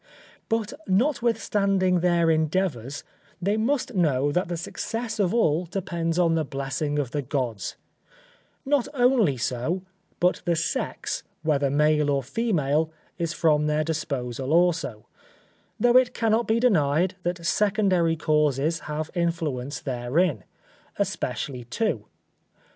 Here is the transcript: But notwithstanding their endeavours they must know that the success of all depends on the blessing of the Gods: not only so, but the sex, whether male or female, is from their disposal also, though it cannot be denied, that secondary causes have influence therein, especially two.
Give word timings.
But 0.49 0.73
notwithstanding 0.87 1.99
their 1.99 2.31
endeavours 2.31 3.03
they 3.39 3.55
must 3.55 3.93
know 3.93 4.31
that 4.31 4.47
the 4.47 4.57
success 4.57 5.19
of 5.19 5.31
all 5.31 5.65
depends 5.67 6.17
on 6.17 6.33
the 6.33 6.43
blessing 6.43 6.97
of 6.97 7.11
the 7.11 7.21
Gods: 7.21 7.75
not 8.65 8.87
only 8.95 9.37
so, 9.37 9.83
but 10.19 10.41
the 10.45 10.55
sex, 10.55 11.21
whether 11.43 11.69
male 11.69 12.09
or 12.09 12.23
female, 12.23 12.89
is 13.19 13.33
from 13.33 13.67
their 13.67 13.83
disposal 13.83 14.51
also, 14.53 15.05
though 15.79 15.97
it 15.97 16.15
cannot 16.15 16.47
be 16.47 16.59
denied, 16.59 17.13
that 17.21 17.45
secondary 17.45 18.15
causes 18.15 18.79
have 18.89 19.11
influence 19.13 19.81
therein, 19.81 20.43
especially 20.97 21.63
two. 21.65 22.05